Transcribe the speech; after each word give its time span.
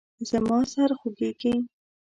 زما 0.29 0.57
سر 0.71 0.89
خوږیږي 0.99 1.53